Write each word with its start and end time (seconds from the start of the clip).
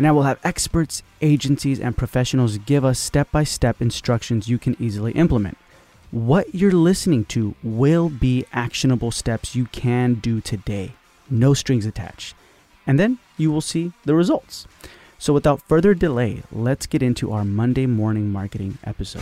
and 0.00 0.06
I 0.06 0.12
will 0.12 0.22
have 0.22 0.40
experts, 0.42 1.02
agencies, 1.20 1.78
and 1.78 1.94
professionals 1.94 2.56
give 2.56 2.86
us 2.86 2.98
step 2.98 3.30
by 3.30 3.44
step 3.44 3.82
instructions 3.82 4.48
you 4.48 4.56
can 4.56 4.74
easily 4.80 5.12
implement. 5.12 5.58
What 6.10 6.54
you're 6.54 6.72
listening 6.72 7.26
to 7.26 7.54
will 7.62 8.08
be 8.08 8.46
actionable 8.50 9.10
steps 9.10 9.54
you 9.54 9.66
can 9.66 10.14
do 10.14 10.40
today, 10.40 10.94
no 11.28 11.52
strings 11.52 11.84
attached. 11.84 12.34
And 12.86 12.98
then 12.98 13.18
you 13.36 13.52
will 13.52 13.60
see 13.60 13.92
the 14.06 14.14
results. 14.14 14.66
So, 15.18 15.34
without 15.34 15.60
further 15.68 15.92
delay, 15.92 16.44
let's 16.50 16.86
get 16.86 17.02
into 17.02 17.30
our 17.32 17.44
Monday 17.44 17.84
morning 17.84 18.32
marketing 18.32 18.78
episode. 18.84 19.20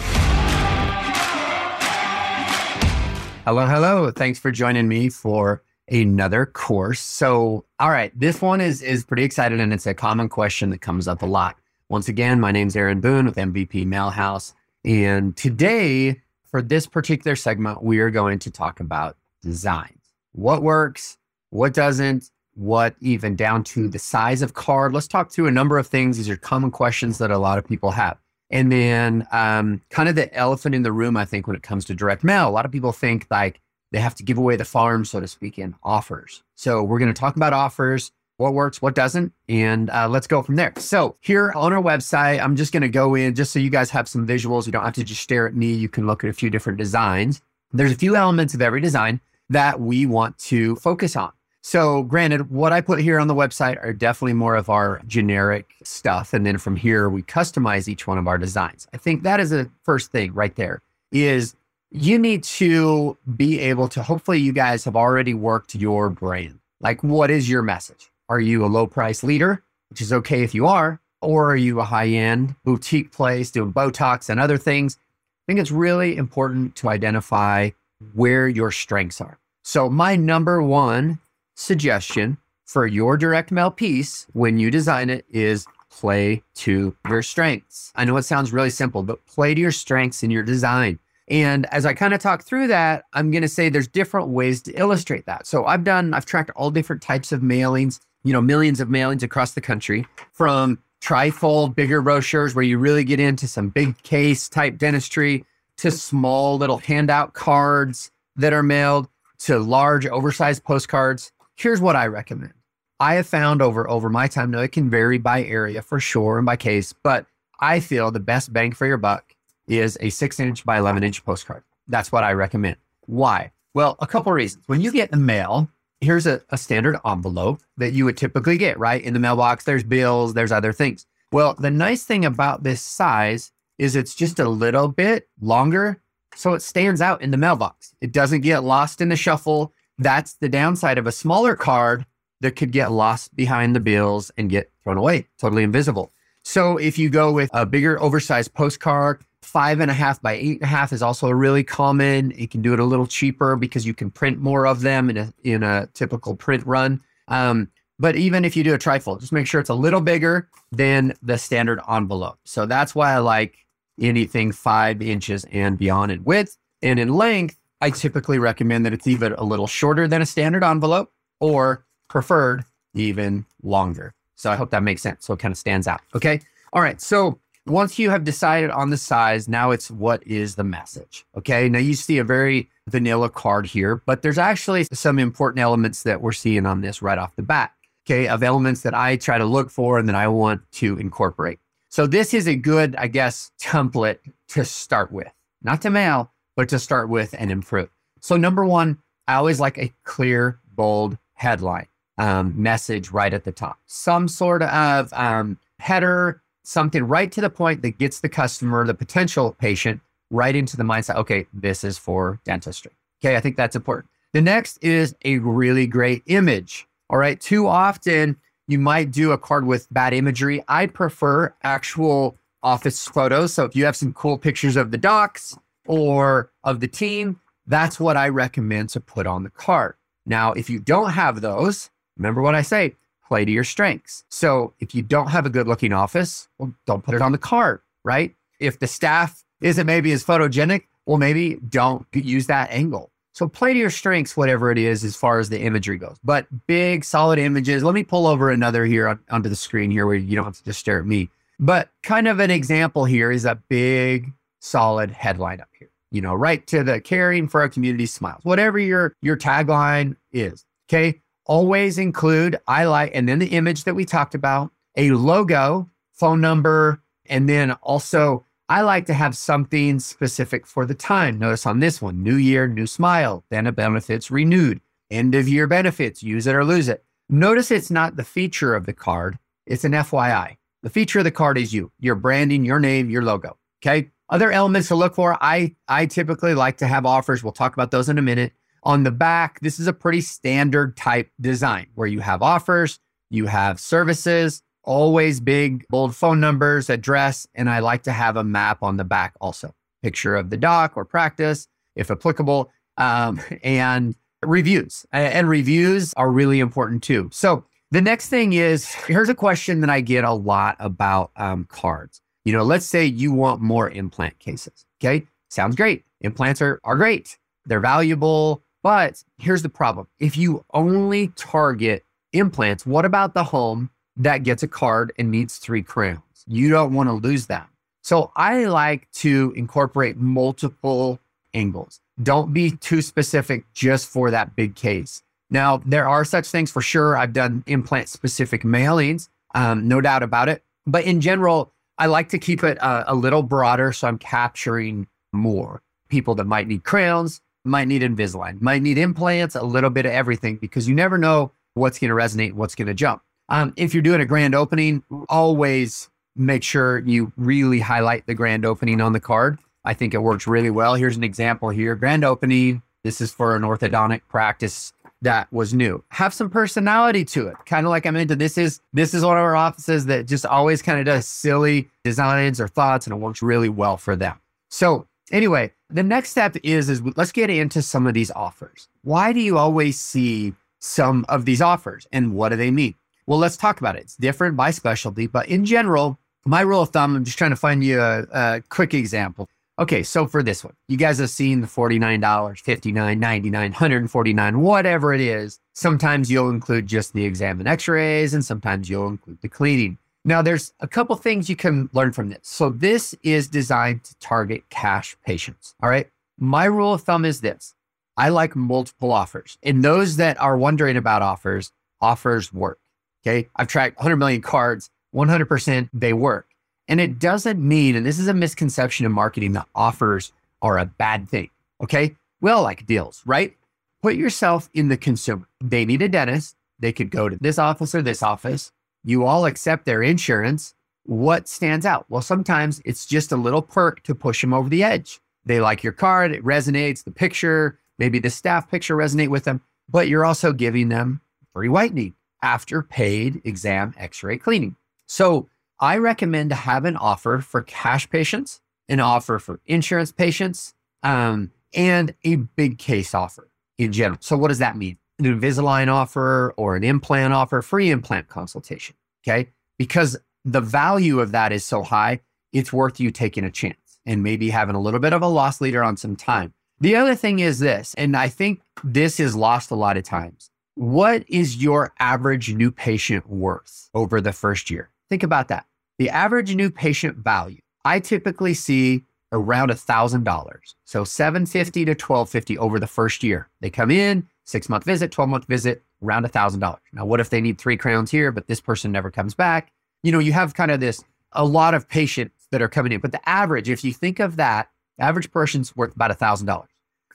Hello, 3.45 3.67
hello. 3.67 4.13
Thanks 4.13 4.39
for 4.39 4.53
joining 4.53 4.87
me 4.87 5.09
for 5.09 5.61
another 5.91 6.47
course. 6.47 7.01
So, 7.01 7.65
all 7.79 7.91
right, 7.91 8.13
this 8.19 8.41
one 8.41 8.61
is 8.61 8.83
is 8.83 9.05
pretty 9.05 9.25
excited 9.25 9.61
and 9.61 9.73
it's 9.73 9.87
a 9.87 9.95
common 9.95 10.29
question 10.29 10.71
that 10.71 10.81
comes 10.81 11.09
up 11.09 11.23
a 11.23 11.27
lot. 11.27 11.57
Once 11.89 12.09
again, 12.09 12.39
my 12.39 12.53
name's 12.53 12.77
Aaron 12.77 13.01
Boone 13.01 13.27
with 13.27 13.37
MVP 13.37 13.87
Mailhouse, 13.87 14.53
and 14.85 15.37
today 15.37 16.21
for 16.51 16.63
this 16.63 16.87
particular 16.87 17.37
segment, 17.37 17.83
we 17.83 17.99
are 18.01 18.11
going 18.11 18.39
to 18.41 18.51
talk 18.51 18.81
about 18.81 19.17
designs. 19.43 20.15
What 20.33 20.63
works, 20.63 21.19
what 21.51 21.75
doesn't, 21.75 22.31
what 22.55 22.97
even 23.01 23.37
down 23.37 23.63
to 23.63 23.89
the 23.89 23.99
size 23.99 24.43
of 24.43 24.55
card. 24.55 24.93
Let's 24.93 25.07
talk 25.07 25.31
through 25.31 25.47
a 25.47 25.53
number 25.53 25.79
of 25.79 25.87
things. 25.87 26.17
These 26.17 26.29
are 26.29 26.37
common 26.37 26.71
questions 26.71 27.19
that 27.19 27.31
a 27.31 27.39
lot 27.39 27.59
of 27.59 27.67
people 27.67 27.93
have. 27.93 28.19
And 28.51 28.73
then, 28.73 29.27
um, 29.31 29.83
kind 29.91 30.09
of 30.09 30.15
the 30.15 30.35
elephant 30.35 30.75
in 30.75 30.83
the 30.83 30.93
room, 30.93 31.17
I 31.17 31.25
think, 31.25 31.47
when 31.47 31.55
it 31.55 31.63
comes 31.63 31.85
to 31.87 31.95
direct 31.95 32.25
mail, 32.25 32.49
a 32.49 32.51
lot 32.51 32.65
of 32.65 32.73
people 32.73 32.93
think 32.93 33.27
like, 33.31 33.61
they 33.93 34.01
have 34.01 34.15
to 34.17 34.23
give 34.23 34.39
away 34.39 34.57
the 34.57 34.65
farm, 34.65 35.05
so 35.05 35.21
to 35.21 35.27
speak, 35.27 35.59
in 35.59 35.75
offers. 35.83 36.43
So 36.55 36.83
we're 36.83 36.99
going 36.99 37.13
to 37.13 37.19
talk 37.19 37.37
about 37.37 37.53
offers, 37.53 38.13
what 38.37 38.55
works, 38.55 38.81
what 38.81 38.95
doesn't, 38.95 39.33
and 39.49 39.91
uh, 39.91 40.09
let's 40.09 40.27
go 40.27 40.43
from 40.43 40.57
there. 40.57 40.73
So 40.77 41.17
here 41.21 41.53
on 41.57 41.73
our 41.73 41.83
website, 41.83 42.41
I'm 42.41 42.57
just 42.57 42.73
going 42.73 42.83
to 42.83 42.89
go 42.89 43.15
in 43.15 43.35
just 43.35 43.53
so 43.53 43.59
you 43.59 43.71
guys 43.71 43.91
have 43.91 44.09
some 44.09 44.27
visuals. 44.27 44.67
You 44.67 44.73
don't 44.73 44.85
have 44.85 44.95
to 44.95 45.05
just 45.05 45.23
stare 45.23 45.47
at 45.47 45.55
me. 45.55 45.73
You 45.73 45.89
can 45.89 46.07
look 46.07 46.23
at 46.23 46.31
a 46.31 46.33
few 46.33 46.49
different 46.49 46.79
designs. 46.79 47.41
There's 47.73 47.93
a 47.93 47.97
few 47.97 48.17
elements 48.17 48.55
of 48.55 48.63
every 48.63 48.81
design 48.81 49.21
that 49.51 49.81
we 49.81 50.07
want 50.07 50.39
to 50.39 50.77
focus 50.77 51.17
on. 51.17 51.33
So, 51.61 52.05
granted, 52.05 52.51
what 52.51 52.73
I 52.73 52.81
put 52.81 53.01
here 53.01 53.19
on 53.19 53.27
the 53.27 53.35
website 53.35 53.83
are 53.85 53.93
definitely 53.93 54.35
more 54.35 54.55
of 54.55 54.71
our 54.71 55.03
generic 55.07 55.75
stuff. 55.83 56.33
And 56.33 56.47
then 56.47 56.57
from 56.57 56.77
here, 56.77 57.11
we 57.11 57.23
customize 57.23 57.89
each 57.89 58.07
one 58.07 58.17
of 58.17 58.29
our 58.29 58.39
designs. 58.39 58.87
I 58.95 58.97
think 58.97 59.23
that 59.25 59.41
is 59.41 59.51
the 59.51 59.69
first 59.83 60.13
thing 60.13 60.33
right 60.33 60.55
there 60.55 60.81
is 61.11 61.57
you 61.91 62.19
need 62.19 62.43
to 62.45 63.17
be 63.37 63.59
able 63.61 63.89
to 63.89 64.03
hopefully 64.03 64.39
you 64.39 64.53
guys 64.53 64.85
have 64.85 64.97
already 64.97 65.35
worked 65.35 65.75
your 65.75 66.11
brand 66.11 66.59
like 66.81 67.03
what 67.03 67.31
is 67.31 67.49
your 67.49 67.63
message? 67.63 68.11
Are 68.29 68.41
you 68.41 68.65
a 68.65 68.67
low 68.67 68.87
price 68.87 69.23
leader 69.23 69.63
which 69.91 70.01
is 70.01 70.13
okay 70.13 70.43
if 70.43 70.55
you 70.55 70.67
are 70.67 71.01
or 71.21 71.51
are 71.51 71.57
you 71.57 71.81
a 71.81 71.85
high 71.85 72.09
end 72.09 72.55
boutique 72.65 73.13
place 73.13 73.51
doing 73.51 73.73
botox 73.73 74.29
and 74.29 74.39
other 74.39 74.59
things? 74.59 74.97
I 74.97 75.43
think 75.47 75.61
it's 75.61 75.71
really 75.71 76.17
important 76.17 76.77
to 76.77 76.89
identify 76.89 77.71
where 78.15 78.49
your 78.49 78.71
strengths 78.71 79.21
are. 79.21 79.39
So 79.63 79.89
my 79.89 80.15
number 80.15 80.63
one 80.63 81.19
suggestion 81.57 82.39
for 82.65 82.87
your 82.87 83.17
direct 83.17 83.51
mail 83.51 83.71
piece 83.71 84.27
when 84.33 84.59
you 84.59 84.71
design 84.71 85.11
it 85.11 85.25
is 85.31 85.67
play 85.91 86.43
to 86.55 86.95
your 87.09 87.23
strengths. 87.23 87.93
I 87.97 88.05
know 88.05 88.17
it 88.19 88.23
sounds 88.23 88.53
really 88.53 88.71
simple 88.71 89.03
but 89.03 89.25
play 89.27 89.55
to 89.55 89.61
your 89.61 89.73
strengths 89.73 90.23
in 90.23 90.31
your 90.31 90.43
design 90.43 91.01
and 91.31 91.67
as 91.67 91.85
I 91.85 91.93
kind 91.95 92.15
of 92.15 92.21
talk 92.21 92.43
through 92.43 92.69
that, 92.69 93.05
I'm 93.13 93.31
going 93.31 93.43
to 93.43 93.49
say 93.49 93.69
there's 93.69 93.89
different 93.89 94.29
ways 94.29 94.63
to 94.63 94.73
illustrate 94.73 95.27
that. 95.27 95.47
So 95.47 95.65
I've 95.67 95.85
done, 95.85 96.15
I've 96.15 96.27
tracked 96.27 96.51
all 96.57 96.71
different 96.71 97.03
types 97.03 97.33
of 97.33 97.41
mailings, 97.41 98.01
you 98.25 98.33
know, 98.33 98.41
millions 98.41 98.81
of 98.81 98.89
mailings 98.89 99.23
across 99.23 99.53
the 99.53 99.61
country 99.61 100.07
from 100.33 100.79
trifold, 101.01 101.75
bigger 101.75 102.01
brochures 102.01 102.55
where 102.55 102.65
you 102.65 102.79
really 102.79 103.05
get 103.05 103.21
into 103.21 103.47
some 103.47 103.69
big 103.69 104.03
case 104.03 104.49
type 104.49 104.79
dentistry 104.79 105.45
to 105.77 105.91
small 105.91 106.59
little 106.59 106.79
handout 106.79 107.35
cards 107.35 108.11
that 108.37 108.53
are 108.53 108.63
mailed 108.63 109.09
to 109.39 109.59
large 109.59 110.07
oversized 110.07 110.65
postcards. 110.65 111.31
Here's 111.57 111.81
what 111.81 111.95
I 111.95 112.07
recommend. 112.07 112.55
I 113.01 113.15
have 113.15 113.29
found 113.29 113.63
over 113.63 113.89
over 113.89 114.09
my 114.09 114.27
time, 114.27 114.51
now 114.51 114.61
it 114.61 114.73
can 114.73 114.91
vary 114.91 115.19
by 115.19 115.45
area 115.45 115.83
for 115.83 116.01
sure 116.01 116.39
and 116.39 116.47
by 116.47 116.57
case, 116.57 116.93
but 116.93 117.27
I 117.61 117.79
feel 117.79 118.11
the 118.11 118.19
best 118.19 118.53
bang 118.53 118.73
for 118.73 118.87
your 118.87 118.97
buck 118.97 119.35
is 119.69 119.99
a 120.01 120.11
six 120.11 120.41
inch 120.41 120.65
by 120.65 120.79
11 120.79 121.03
inch 121.05 121.25
postcard. 121.25 121.63
That's 121.87 122.13
what 122.13 122.25
I 122.25 122.33
recommend. 122.33 122.77
Why? 123.07 123.53
Well, 123.75 123.97
a 124.01 124.07
couple 124.07 124.33
of 124.33 124.37
reasons. 124.37 124.65
When 124.67 124.81
you 124.81 124.93
get 124.93 125.11
the 125.11 125.17
mail, 125.17 125.71
here's 126.01 126.27
a, 126.27 126.43
a 126.51 126.59
standard 126.59 126.99
envelope 127.05 127.63
that 127.77 127.93
you 127.93 128.05
would 128.05 128.17
typically 128.17 128.59
get, 128.59 128.79
right? 128.79 129.03
In 129.03 129.15
the 129.15 129.21
mailbox, 129.21 129.65
there's 129.65 129.85
bills, 129.85 130.35
there's 130.35 130.53
other 130.53 130.73
things. 130.73 131.07
Well, 131.33 131.55
the 131.55 131.71
nice 131.71 132.05
thing 132.05 132.25
about 132.25 132.63
this 132.63 132.81
size 132.81 133.53
is 133.79 133.95
it's 133.95 134.15
just 134.15 134.39
a 134.39 134.49
little 134.49 134.89
bit 134.89 135.29
longer, 135.41 136.03
so 136.35 136.55
it 136.55 136.63
stands 136.63 137.01
out 137.01 137.23
in 137.23 137.31
the 137.31 137.37
mailbox. 137.37 137.95
It 138.01 138.13
doesn't 138.13 138.41
get 138.41 138.65
lost 138.65 139.01
in 139.01 139.09
the 139.09 139.17
shuffle. 139.17 139.73
That's 139.99 140.35
the 140.35 140.49
downside 140.49 140.99
of 140.99 141.07
a 141.07 141.13
smaller 141.13 141.55
card 141.55 142.07
that 142.41 142.57
could 142.57 142.73
get 142.73 142.93
lost 142.93 143.35
behind 143.35 143.75
the 143.75 143.81
bills 143.81 144.31
and 144.37 144.51
get 144.51 144.71
thrown 144.83 144.97
away, 144.97 145.27
totally 145.39 145.63
invisible. 145.63 146.13
So 146.49 146.79
if 146.79 146.99
you 146.99 147.11
go 147.11 147.31
with 147.31 147.51
a 147.53 147.67
bigger, 147.67 148.01
oversized 148.01 148.55
postcard, 148.55 149.23
Five 149.43 149.81
and 149.81 149.91
a 149.91 149.95
half 149.95 150.21
by 150.21 150.33
eight 150.33 150.61
and 150.61 150.63
a 150.63 150.67
half 150.67 150.93
is 150.93 151.01
also 151.01 151.31
really 151.31 151.63
common. 151.63 152.33
You 152.37 152.49
can 152.49 152.61
do 152.61 152.75
it 152.75 152.81
a 152.81 152.85
little 152.85 153.07
cheaper 153.07 153.55
because 153.55 153.87
you 153.87 153.95
can 153.95 154.11
print 154.11 154.39
more 154.41 154.67
of 154.67 154.81
them 154.81 155.09
in 155.09 155.17
a 155.17 155.33
in 155.45 155.63
a 155.63 155.87
typical 155.95 156.37
print 156.37 156.67
run. 156.67 157.01
Um, 157.29 157.71
but 157.99 158.17
even 158.17 158.45
if 158.45 158.57
you 158.57 158.65
do 158.65 158.75
a 158.75 158.79
trifold, 158.79 159.21
just 159.21 159.33
make 159.33 159.47
sure 159.47 159.61
it's 159.61 159.71
a 159.71 159.75
little 159.75 160.01
bigger 160.01 160.51
than 160.73 161.15
the 161.23 161.39
standard 161.39 161.81
envelope. 161.89 162.39
So 162.45 162.67
that's 162.67 162.95
why 162.95 163.13
I 163.13 163.19
like 163.19 163.57
anything 163.99 164.53
five 164.53 165.01
inches 165.01 165.47
and 165.53 165.79
beyond 165.79 166.13
in 166.13 166.25
width. 166.25 166.59
And 166.83 166.99
in 166.99 167.15
length, 167.15 167.57
I 167.81 167.91
typically 167.91 168.39
recommend 168.39 168.85
that 168.85 168.93
it's 168.93 169.07
even 169.07 169.33
a 169.35 169.45
little 169.45 169.67
shorter 169.67 170.09
than 170.09 170.21
a 170.21 170.27
standard 170.27 170.65
envelope 170.65 171.11
or 171.41 171.87
preferred 172.09 172.65
even 172.93 173.47
longer. 173.63 174.13
So 174.39 174.53
I 174.53 174.57
hope 174.57 174.71
that 174.71 174.85
makes 174.85 175.03
sense. 175.03 175.27
So 175.27 175.35
it 175.35 175.41
kind 175.41 175.53
of 175.53 175.59
stands 175.59 175.89
out. 175.89 176.01
Okay. 176.15 176.41
All 176.73 176.81
right. 176.81 177.01
So 177.01 177.41
once 177.67 177.99
you 177.99 178.09
have 178.11 178.23
decided 178.23 178.71
on 178.71 178.91
the 178.91 178.97
size, 178.97 179.49
now 179.49 179.73
it's 179.73 179.91
what 179.91 180.25
is 180.27 180.55
the 180.55 180.65
message? 180.65 181.27
Okay. 181.37 181.69
Now 181.69 181.81
you 181.81 181.95
see 181.95 182.19
a 182.19 182.25
very 182.25 182.71
vanilla 182.87 183.29
card 183.29 183.67
here, 183.67 184.01
but 184.07 184.23
there's 184.23 184.39
actually 184.39 184.87
some 184.93 185.19
important 185.19 185.61
elements 185.61 186.05
that 186.05 186.23
we're 186.23 186.33
seeing 186.33 186.67
on 186.67 186.81
this 186.81 187.03
right 187.03 187.19
off 187.19 187.35
the 187.35 187.43
bat. 187.43 187.73
Okay. 188.07 188.29
Of 188.29 188.45
elements 188.45 188.83
that 188.83 188.95
I 188.95 189.17
try 189.17 189.39
to 189.39 189.45
look 189.45 189.71
for 189.71 189.99
and 189.99 190.09
that 190.09 190.17
I 190.17 190.29
want 190.29 190.63
to 190.73 190.97
incorporate. 190.99 191.59
So 191.91 192.07
this 192.07 192.33
is 192.33 192.47
a 192.47 192.55
good, 192.55 192.95
I 192.97 193.09
guess, 193.09 193.51
template 193.61 194.19
to 194.49 194.65
start 194.65 195.11
with, 195.11 195.33
not 195.63 195.83
to 195.83 195.91
mail, 195.91 196.31
but 196.55 196.69
to 196.69 196.79
start 196.79 197.09
with 197.09 197.35
and 197.37 197.51
improve. 197.51 197.89
So 198.21 198.37
number 198.37 198.65
one, 198.65 198.99
I 199.27 199.35
always 199.35 199.59
like 199.59 199.79
a 199.79 199.93
clear, 200.05 200.61
bold 200.75 201.19
headline 201.35 201.89
um, 202.19 202.53
message 202.61 203.11
right 203.11 203.33
at 203.33 203.45
the 203.45 203.53
top. 203.53 203.79
Some 203.87 204.29
sort 204.29 204.63
of 204.63 205.13
um, 205.13 205.59
header, 205.79 206.43
something 206.65 207.05
right 207.05 207.31
to 207.33 207.41
the 207.41 207.51
point 207.51 207.83
that 207.83 207.99
gets 207.99 208.21
the 208.21 208.29
customer, 208.29 208.87
the 208.87 208.95
potential 208.95 209.57
patient, 209.59 210.01
right 210.31 210.55
into 210.55 210.77
the 210.77 210.83
mindset 210.83 211.17
okay, 211.17 211.47
this 211.53 211.85
is 211.85 211.97
for 211.97 212.41
dentistry. 212.45 212.93
Okay, 213.23 213.37
I 213.37 213.41
think 213.41 213.57
that's 213.57 213.77
important. 213.77 214.11
The 214.33 214.43
next 214.43 214.79
is 214.83 215.15
a 215.25 215.39
really 215.39 215.87
great 215.87 216.23
image. 216.27 216.87
All 217.09 217.19
right, 217.19 217.41
too 217.41 217.67
often 217.67 218.37
you 218.67 218.79
might 218.79 219.11
do 219.11 219.33
a 219.33 219.39
card 219.39 219.67
with 219.67 219.93
bad 219.93 220.13
imagery. 220.13 220.63
I 220.69 220.87
prefer 220.87 221.55
actual 221.63 222.37
office 222.63 223.07
photos. 223.07 223.55
So 223.55 223.65
if 223.65 223.75
you 223.75 223.85
have 223.87 223.97
some 223.97 224.13
cool 224.13 224.37
pictures 224.37 224.77
of 224.77 224.91
the 224.91 224.99
docs 224.99 225.57
or 225.87 226.51
of 226.65 226.81
the 226.81 226.89
team, 226.89 227.41
that's 227.67 227.99
what 227.99 228.17
I 228.17 228.29
recommend 228.29 228.91
to 228.91 229.01
put 229.01 229.27
on 229.27 229.43
the 229.43 229.51
card. 229.51 229.95
Now, 230.27 230.53
if 230.53 230.69
you 230.69 230.79
don't 230.79 231.11
have 231.11 231.41
those, 231.41 231.89
remember 232.19 232.43
what 232.43 232.55
I 232.55 232.63
say 232.63 232.95
play 233.29 233.45
to 233.45 233.51
your 233.51 233.65
strengths. 233.65 234.25
So 234.31 234.73
if 234.81 234.95
you 234.95 235.03
don't 235.03 235.29
have 235.29 235.45
a 235.47 235.51
good 235.51 235.69
looking 235.69 235.93
office, 235.93 236.49
well, 236.59 236.73
don't 236.87 237.05
put 237.05 237.15
it 237.15 237.23
on 237.23 237.33
the 237.33 237.39
card, 237.39 237.81
right? 238.03 238.35
If 238.59 238.79
the 238.79 238.87
staff 238.87 239.45
isn't 239.61 239.87
maybe 239.87 240.13
as 240.13 240.25
photogenic, 240.25 240.85
well, 241.05 241.19
maybe 241.19 241.57
don't 241.69 242.07
use 242.13 242.47
that 242.47 242.71
angle. 242.71 243.11
So 243.35 243.47
play 243.47 243.73
to 243.73 243.79
your 243.79 243.91
strengths, 243.91 244.37
whatever 244.37 244.73
it 244.73 244.79
is, 244.79 245.05
as 245.05 245.15
far 245.15 245.39
as 245.39 245.49
the 245.49 245.61
imagery 245.61 245.97
goes. 245.97 246.17
But 246.25 246.47
big, 246.67 247.05
solid 247.05 247.39
images. 247.39 247.85
Let 247.85 247.95
me 247.95 248.03
pull 248.03 248.27
over 248.27 248.51
another 248.51 248.85
here 248.85 249.07
on, 249.07 249.21
onto 249.31 249.49
the 249.49 249.57
screen 249.57 249.91
here 249.91 250.07
where 250.07 250.17
you 250.17 250.35
don't 250.35 250.45
have 250.45 250.57
to 250.57 250.65
just 250.65 250.81
stare 250.81 250.99
at 250.99 251.07
me. 251.07 251.29
But 251.61 251.89
kind 252.03 252.27
of 252.27 252.41
an 252.41 252.51
example 252.51 253.05
here 253.05 253.31
is 253.31 253.45
a 253.45 253.55
big 253.69 254.33
solid 254.61 255.11
headline 255.11 255.61
up 255.61 255.69
here. 255.79 255.91
You 256.11 256.21
know, 256.21 256.35
right 256.35 256.67
to 256.69 256.83
the 256.83 257.01
caring 257.01 257.47
for 257.47 257.61
our 257.61 257.69
community 257.69 258.07
smiles, 258.07 258.41
whatever 258.43 258.79
your 258.79 259.15
your 259.21 259.37
tagline 259.37 260.17
is. 260.33 260.65
Okay. 260.89 261.21
Always 261.49 261.99
include 261.99 262.61
I 262.69 262.85
like, 262.85 263.11
and 263.15 263.29
then 263.29 263.41
the 263.41 263.49
image 263.49 263.85
that 263.85 263.95
we 263.95 264.05
talked 264.05 264.37
about, 264.37 264.71
a 264.97 265.11
logo, 265.11 265.91
phone 266.13 266.41
number, 266.41 267.03
and 267.27 267.49
then 267.49 267.73
also 267.83 268.45
I 268.69 268.83
like 268.83 269.07
to 269.07 269.15
have 269.15 269.37
something 269.37 269.99
specific 269.99 270.67
for 270.67 270.87
the 270.87 270.95
time. 270.95 271.39
Notice 271.39 271.67
on 271.67 271.81
this 271.81 272.01
one, 272.01 272.23
new 272.23 272.37
year, 272.37 272.69
new 272.69 272.87
smile, 272.87 273.45
then 273.51 273.67
a 273.67 273.73
benefits 273.73 274.31
renewed, 274.31 274.81
end 275.11 275.35
of 275.35 275.49
year 275.49 275.67
benefits, 275.67 276.23
use 276.23 276.47
it 276.47 276.55
or 276.55 276.65
lose 276.65 276.89
it. 276.89 277.03
Notice 277.31 277.71
it's 277.71 277.91
not 277.91 278.17
the 278.17 278.25
feature 278.25 278.75
of 278.75 278.87
the 278.87 278.93
card, 278.93 279.39
it's 279.67 279.85
an 279.85 279.93
FYI. 279.93 280.59
The 280.83 280.91
feature 280.91 281.19
of 281.19 281.25
the 281.25 281.31
card 281.31 281.59
is 281.59 281.75
you, 281.75 281.91
your 281.99 282.15
branding, 282.15 282.65
your 282.65 282.79
name, 282.79 283.11
your 283.11 283.23
logo. 283.23 283.57
Okay. 283.83 284.11
Other 284.31 284.53
elements 284.53 284.89
to 284.89 284.95
look 284.95 285.15
for. 285.15 285.37
I, 285.41 285.75
I 285.89 286.07
typically 286.07 286.55
like 286.55 286.77
to 286.79 286.87
have 286.87 287.07
offers. 287.07 287.43
We'll 287.43 287.53
talk 287.53 287.73
about 287.73 287.91
those 287.91 288.09
in 288.09 288.19
a 288.19 288.23
minute. 288.23 288.53
On 288.83 289.03
the 289.03 289.11
back, 289.11 289.61
this 289.61 289.79
is 289.79 289.87
a 289.87 289.93
pretty 289.93 290.21
standard 290.21 290.97
type 290.97 291.31
design 291.41 291.87
where 291.95 292.07
you 292.07 292.21
have 292.21 292.43
offers, 292.43 292.99
you 293.31 293.47
have 293.47 293.81
services, 293.81 294.63
always 294.85 295.41
big, 295.41 295.87
bold 295.89 296.17
phone 296.17 296.41
numbers, 296.41 296.89
address, 296.89 297.47
and 297.55 297.69
I 297.69 297.81
like 297.81 298.03
to 298.05 298.13
have 298.13 298.37
a 298.37 298.45
map 298.45 298.83
on 298.83 298.97
the 298.97 299.05
back 299.05 299.35
also. 299.41 299.75
Picture 300.03 300.35
of 300.37 300.51
the 300.51 300.57
doc 300.57 300.93
or 300.97 301.05
practice, 301.05 301.69
if 301.97 302.11
applicable, 302.11 302.71
um, 302.97 303.41
and 303.63 304.15
reviews. 304.43 305.05
And 305.13 305.49
reviews 305.49 306.15
are 306.15 306.31
really 306.31 306.61
important 306.61 307.03
too. 307.03 307.29
So 307.33 307.65
the 307.91 308.01
next 308.01 308.29
thing 308.29 308.53
is 308.53 308.93
here's 308.93 309.29
a 309.29 309.35
question 309.35 309.81
that 309.81 309.91
I 309.91 310.01
get 310.01 310.25
a 310.25 310.33
lot 310.33 310.77
about 310.79 311.33
um, 311.37 311.65
cards. 311.65 312.21
You 312.45 312.53
know, 312.53 312.63
let's 312.63 312.87
say 312.87 313.05
you 313.05 313.33
want 313.33 313.61
more 313.61 313.91
implant 313.91 314.39
cases. 314.39 314.87
Okay. 315.03 315.27
Sounds 315.51 315.77
great. 315.77 316.05
Implants 316.21 316.63
are, 316.63 316.81
are 316.85 316.97
great. 316.97 317.39
They're 317.67 317.81
valuable. 317.81 318.63
But 318.83 319.23
here's 319.39 319.63
the 319.63 319.69
problem 319.69 320.07
if 320.19 320.37
you 320.37 320.65
only 320.73 321.29
target 321.37 322.05
implants, 322.33 322.85
what 322.87 323.05
about 323.05 323.35
the 323.35 323.45
home 323.45 323.91
that 324.19 324.43
gets 324.43 324.63
a 324.63 324.69
card 324.69 325.13
and 325.17 325.31
needs 325.31 325.59
three 325.59 325.83
crowns. 325.83 326.45
You 326.47 326.71
don't 326.71 326.93
want 326.93 327.09
to 327.09 327.13
lose 327.13 327.47
them. 327.47 327.65
So 328.03 328.33
I 328.37 328.65
like 328.65 329.11
to 329.13 329.53
incorporate 329.57 330.17
multiple 330.17 331.21
angles. 331.55 332.01
Don't 332.23 332.53
be 332.53 332.73
too 332.73 333.01
specific 333.01 333.65
just 333.73 334.09
for 334.09 334.31
that 334.31 334.57
big 334.57 334.75
case. 334.75 335.23
Now, 335.51 335.81
there 335.87 336.09
are 336.09 336.25
such 336.25 336.49
things 336.49 336.71
for 336.71 336.83
sure. 336.83 337.17
I've 337.17 337.33
done 337.33 337.63
implant 337.67 338.09
specific 338.09 338.63
mailings, 338.63 339.29
um, 339.55 339.89
no 339.89 340.01
doubt 340.01 340.23
about 340.23 340.49
it. 340.49 340.63
But 340.87 341.05
in 341.05 341.21
general, 341.21 341.73
I 341.97 342.07
like 342.07 342.29
to 342.31 342.39
keep 342.39 342.65
it 342.65 342.77
a, 342.79 343.13
a 343.13 343.15
little 343.15 343.43
broader 343.43 343.93
so 343.93 344.09
I'm 344.09 344.19
capturing 344.19 345.07
more 345.33 345.83
people 346.09 346.35
that 346.37 346.45
might 346.45 346.67
need 346.67 346.85
crowns, 346.85 347.41
might 347.69 347.89
need 347.89 348.03
Invisalign, 348.03 348.61
might 348.61 348.83
need 348.83 348.99
implants, 348.99 349.55
a 349.55 349.63
little 349.63 349.91
bit 349.91 350.07
of 350.07 350.13
everything 350.13 350.57
because 350.57 350.89
you 350.89 350.95
never 350.95 351.19
know 351.19 351.53
what's 351.75 351.99
going 351.99 352.11
to 352.11 352.15
resonate, 352.15 352.53
what's 352.53 352.75
going 352.75 352.89
to 352.89 352.95
jump. 352.95 353.23
Um, 353.49 353.73
if 353.77 353.95
you're 353.95 354.03
doing 354.03 354.21
a 354.21 354.27
grand 354.27 354.55
opening, 354.55 355.03
always 355.29 356.11
make 356.37 356.63
sure 356.63 357.01
you 357.01 357.33
really 357.37 357.81
highlight 357.81 358.27
the 358.27 358.35
grand 358.35 358.65
opening 358.65 359.01
on 359.01 359.13
the 359.13 359.21
card. 359.21 359.59
I 359.85 359.95
think 359.95 360.15
it 360.15 360.19
works 360.19 360.47
really 360.47 360.71
well. 360.71 360.95
Here's 360.95 361.17
an 361.17 361.25
example 361.25 361.71
here 361.71 361.95
grand 361.95 362.25
opening. 362.25 362.83
This 363.05 363.21
is 363.21 363.33
for 363.33 363.57
an 363.57 363.63
orthodontic 363.63 364.23
practice 364.29 364.93
that 365.23 365.53
was 365.53 365.75
new. 365.75 366.05
Have 366.11 366.33
some 366.33 366.51
personality 366.51 367.25
to 367.27 367.49
it. 367.49 367.57
Kind 367.67 367.87
of 367.87 367.91
like 367.91 368.07
I'm 368.07 368.17
into 368.17 368.37
this 368.37 368.59
is 368.59 368.81
this 368.93 369.15
is 369.15 369.25
one 369.25 369.37
of 369.37 369.43
our 369.43 369.57
offices 369.57 370.07
that 370.07 370.27
just 370.27 370.47
always 370.47 370.83
kind 370.83 371.01
of 371.01 371.07
does 371.07 371.27
silly 371.27 371.89
designs 372.05 372.61
or 372.61 372.69
thoughts 372.69 373.07
and 373.07 373.15
it 373.15 373.19
works 373.19 373.43
really 373.43 373.69
well 373.69 373.97
for 373.97 374.15
them. 374.15 374.39
So 374.71 375.07
anyway, 375.33 375.73
the 375.91 376.03
next 376.03 376.31
step 376.31 376.57
is 376.63 376.89
is 376.89 377.03
let's 377.17 377.33
get 377.33 377.51
into 377.51 377.83
some 377.83 378.07
of 378.07 378.15
these 378.15 378.31
offers. 378.31 378.89
Why 379.03 379.33
do 379.33 379.41
you 379.41 379.59
always 379.59 380.01
see 380.01 380.55
some 380.81 381.25
of 381.29 381.45
these 381.45 381.61
offers 381.61 382.07
and 382.13 382.35
what 382.35 382.51
do 382.51 382.57
they 382.57 382.71
mean? 382.71 382.95
Well, 383.27 383.39
let's 383.39 383.57
talk 383.57 383.81
about 383.81 383.97
it. 383.97 384.03
It's 384.03 384.17
different 384.17 384.57
by 384.57 384.71
specialty, 384.71 385.27
but 385.27 385.49
in 385.49 385.65
general, 385.65 386.19
my 386.45 386.63
rule 386.63 386.83
of 386.83 386.91
thumb, 386.91 387.15
I'm 387.17 387.25
just 387.25 387.37
trying 387.37 387.51
to 387.51 387.57
find 387.57 387.85
you 387.85 388.01
a, 388.01 388.27
a 388.33 388.63
quick 388.71 388.95
example. 388.95 389.49
Okay, 389.79 390.03
so 390.03 390.27
for 390.27 390.43
this 390.43 390.65
one, 390.65 390.75
you 390.89 390.97
guys 390.97 391.19
have 391.19 391.31
seen 391.31 391.61
the 391.61 391.67
$49, 391.67 392.21
$59, 392.21 392.93
$99, 392.93 393.75
$149, 393.75 394.57
whatever 394.57 395.15
it 395.15 395.21
is. 395.21 395.61
Sometimes 395.75 396.31
you'll 396.31 396.51
include 396.51 396.87
just 396.87 397.13
the 397.13 397.25
exam 397.25 397.61
and 397.61 397.69
x-rays, 397.69 398.35
and 398.35 398.45
sometimes 398.45 398.91
you'll 398.91 399.07
include 399.07 399.41
the 399.41 399.49
cleaning. 399.49 399.99
Now, 400.29 400.43
there's 400.43 400.75
a 400.81 400.87
couple 400.87 401.17
things 401.17 401.49
you 401.49 401.57
can 401.57 401.89
learn 401.95 402.13
from 402.13 402.29
this. 402.29 402.41
So 402.43 402.69
this 402.69 403.15
is 403.23 403.49
designed 403.49 404.05
to 404.05 404.15
target 404.19 404.63
cash 404.69 405.17
patients. 405.25 405.75
All 405.83 405.89
right. 405.89 406.07
My 406.39 406.67
rule 406.67 406.93
of 406.93 407.01
thumb 407.01 407.25
is 407.25 407.41
this. 407.41 407.75
I 408.15 408.29
like 408.29 408.55
multiple 408.55 409.11
offers. 409.11 409.57
And 409.63 409.83
those 409.83 410.17
that 410.17 410.39
are 410.39 410.59
wondering 410.59 410.99
about 410.99 411.23
offers, 411.23 411.73
offers 412.03 412.53
work. 412.53 412.79
Okay. 413.23 413.49
I've 413.57 413.69
tracked 413.69 413.97
100 413.97 414.17
million 414.17 414.43
cards, 414.43 414.91
100% 415.15 415.89
they 415.95 416.13
work. 416.13 416.47
And 416.89 417.01
it 417.01 417.19
doesn't 417.19 417.59
mean, 417.59 417.97
and 417.97 418.05
this 418.05 418.19
is 418.19 418.29
a 418.29 418.35
misconception 418.35 419.07
in 419.07 419.13
marketing, 419.13 419.55
that 419.55 419.67
offers 419.75 420.35
are 420.61 420.77
a 420.77 420.85
bad 420.85 421.27
thing. 421.31 421.49
Okay. 421.83 422.17
We 422.43 422.51
all 422.51 422.63
like 422.63 422.85
deals, 422.85 423.23
right? 423.25 423.57
Put 424.03 424.15
yourself 424.15 424.69
in 424.75 424.89
the 424.89 424.99
consumer. 424.99 425.49
They 425.65 425.87
need 425.87 426.03
a 426.03 426.09
dentist. 426.09 426.55
They 426.79 426.93
could 426.93 427.11
go 427.11 427.31
to 427.31 427.39
this 427.41 427.59
office 427.59 427.95
or 427.95 428.03
this 428.03 428.23
office. 428.23 428.73
You 429.05 429.25
all 429.25 429.47
accept 429.47 429.85
their 429.85 430.03
insurance. 430.03 430.75
What 431.05 431.49
stands 431.49 431.87
out? 431.87 432.07
Well, 432.09 432.23
sometimes 432.23 432.83
it's 432.85 433.07
just 433.07 433.33
a 433.33 433.37
little 433.37 433.63
perk 433.63 434.03
to 434.03 434.15
push 434.15 434.41
them 434.41 434.53
over 434.53 434.69
the 434.69 434.83
edge. 434.83 435.21
They 435.45 435.61
like 435.61 435.83
your 435.83 435.93
card, 435.93 436.33
it 436.33 436.45
resonates, 436.45 437.05
the 437.05 437.11
picture, 437.11 437.79
maybe 437.99 438.19
the 438.19 438.31
staff 438.31 438.71
picture 438.71 438.97
resonate 438.97 439.29
with 439.29 439.45
them, 439.45 439.63
but 439.89 440.09
you're 440.09 440.25
also 440.25 440.53
giving 440.53 440.89
them 440.91 441.21
free 441.55 441.69
whitening 441.69 442.15
after 442.43 442.83
paid 442.83 443.41
exam 443.45 443.95
x 443.97 444.23
ray 444.23 444.37
cleaning. 444.37 444.77
So 445.07 445.49
I 445.81 445.97
recommend 445.97 446.51
to 446.51 446.57
have 446.57 446.85
an 446.85 446.97
offer 446.97 447.39
for 447.39 447.63
cash 447.63 448.11
patients, 448.11 448.61
an 448.89 449.01
offer 449.01 449.39
for 449.39 449.61
insurance 449.67 450.13
patients, 450.13 450.75
um, 451.03 451.53
and 451.73 452.15
a 452.25 452.37
big 452.37 452.79
case 452.79 453.15
offer 453.15 453.49
in 453.77 453.93
general. 453.93 454.19
So, 454.21 454.37
what 454.37 454.49
does 454.49 454.59
that 454.59 454.77
mean? 454.77 454.99
An 455.19 455.25
Invisalign 455.25 455.89
offer 455.89 456.55
or 456.57 456.77
an 456.77 456.85
implant 456.85 457.35
offer, 457.35 457.63
free 457.63 457.91
implant 457.91 458.29
consultation. 458.29 458.95
Okay. 459.27 459.51
Because 459.79 460.17
the 460.45 460.61
value 460.61 461.21
of 461.21 461.33
that 461.33 461.53
is 461.53 461.65
so 461.65 461.83
high, 461.83 462.21
it's 462.53 462.73
worth 462.73 463.01
you 463.01 463.11
taking 463.11 463.45
a 463.45 463.51
chance 463.51 464.01
and 464.07 464.23
maybe 464.23 464.51
having 464.51 464.75
a 464.75 464.81
little 464.81 465.01
bit 465.01 465.13
of 465.13 465.23
a 465.23 465.27
loss 465.27 465.61
leader 465.61 465.83
on 465.83 465.97
some 465.97 466.17
time. 466.17 466.55
The 466.81 466.95
other 466.95 467.15
thing 467.15 467.41
is 467.41 467.59
this, 467.59 467.95
and 467.95 468.17
I 468.17 468.29
think 468.29 468.61
this 468.85 469.19
is 469.19 469.35
lost 469.35 469.71
a 469.71 469.75
lot 469.75 469.97
of 469.97 470.05
times 470.05 470.51
what 470.79 471.25
is 471.27 471.61
your 471.61 471.93
average 471.99 472.55
new 472.55 472.71
patient 472.71 473.29
worth 473.29 473.91
over 473.95 474.21
the 474.21 474.33
first 474.33 474.71
year? 474.71 474.91
Think 475.11 475.25
about 475.25 475.49
that. 475.49 475.67
The 475.99 476.09
average 476.09 476.55
new 476.55 476.71
patient 476.71 477.17
value, 477.17 477.59
I 477.85 477.99
typically 477.99 478.55
see 478.55 479.05
around 479.33 479.71
a 479.71 479.75
$1,000. 479.75 480.75
So 480.85 481.05
750 481.05 481.85
to 481.85 481.91
1250 481.91 482.59
over 482.59 482.81
the 482.81 482.87
first 482.87 483.23
year. 483.23 483.49
They 483.61 483.71
come 483.71 483.91
in, 483.91 484.27
six 484.45 484.69
month 484.69 484.85
visit, 484.85 485.13
12 485.13 485.29
month 485.29 485.45
visit, 485.47 485.83
around 486.03 486.25
a 486.25 486.29
$1,000. 486.29 486.79
Now, 486.93 487.05
what 487.05 487.21
if 487.21 487.31
they 487.31 487.41
need 487.41 487.59
three 487.59 487.77
crowns 487.77 488.11
here, 488.11 488.33
but 488.33 488.47
this 488.47 488.61
person 488.61 488.93
never 488.93 489.11
comes 489.11 489.35
back? 489.35 489.73
You 490.03 490.13
know, 490.13 490.19
you 490.19 490.33
have 490.33 490.55
kind 490.55 490.71
of 490.71 490.81
this, 490.81 491.03
a 491.33 491.45
lot 491.45 491.75
of 491.75 491.89
patients 491.89 492.47
that 492.51 492.63
are 492.63 492.69
coming 492.69 492.93
in, 492.93 493.01
but 493.01 493.13
the 493.13 493.29
average, 493.29 493.69
if 493.69 493.85
you 493.85 493.93
think 493.93 494.19
of 494.21 494.37
that, 494.37 494.71
average 494.99 495.31
person's 495.31 495.77
worth 495.77 495.95
about 495.95 496.11
a 496.11 496.15
$1,000. 496.15 496.67